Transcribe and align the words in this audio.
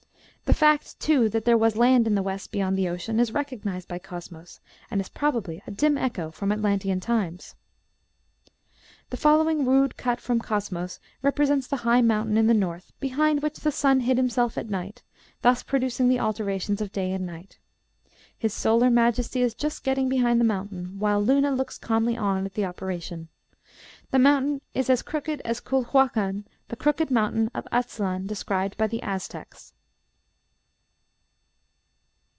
The 0.45 0.55
fact, 0.57 0.99
too, 0.99 1.29
that 1.29 1.45
there 1.45 1.57
was 1.57 1.77
land 1.77 2.07
in 2.07 2.13
the 2.15 2.21
west 2.21 2.51
beyond 2.51 2.75
the 2.77 2.89
ocean 2.89 3.21
is 3.21 3.33
recognized 3.33 3.87
by 3.87 3.99
Cosmos, 3.99 4.59
and 4.89 4.99
is 4.99 5.07
probably 5.07 5.63
a 5.65 5.71
dim 5.71 5.97
echo 5.97 6.29
from 6.29 6.51
Atlantean 6.51 6.99
times. 6.99 7.55
MAP 7.55 7.63
OF 7.63 7.73
EUROPE, 8.03 8.51
AFTER 8.51 8.91
COSMOS 8.91 9.09
The 9.11 9.23
following 9.23 9.65
rude 9.65 9.95
cut, 9.97 10.19
from 10.19 10.39
Cosmos, 10.39 10.99
represents 11.21 11.67
the 11.67 11.77
high 11.87 12.01
mountain 12.01 12.35
in 12.37 12.47
the 12.47 12.53
north 12.53 12.91
behind 12.99 13.41
which 13.41 13.61
the 13.61 13.71
sun 13.71 14.01
hid 14.01 14.17
himself 14.17 14.57
at 14.57 14.69
night, 14.69 15.01
thus 15.41 15.63
producing 15.63 16.09
the 16.09 16.19
alternations 16.19 16.81
of 16.81 16.91
day 16.91 17.13
and 17.13 17.25
night. 17.25 17.57
His 18.37 18.53
solar 18.53 18.89
majesty 18.89 19.41
is 19.41 19.53
just 19.53 19.85
getting 19.85 20.09
behind 20.09 20.41
the 20.41 20.43
mountain, 20.43 20.99
while 20.99 21.23
Luna 21.23 21.51
looks 21.51 21.77
calmly 21.77 22.17
on 22.17 22.45
at 22.45 22.55
the 22.55 22.65
operation. 22.65 23.29
The 24.11 24.19
mountain 24.19 24.59
is 24.73 24.89
as 24.89 25.01
crooked 25.01 25.41
as 25.45 25.61
Culhuacan, 25.61 26.43
the 26.67 26.75
crooked 26.75 27.09
mountain 27.09 27.49
of 27.55 27.65
Atzlan 27.71 28.27
described 28.27 28.75
by 28.77 28.87
the 28.87 29.01
Aztecs. 29.01 29.71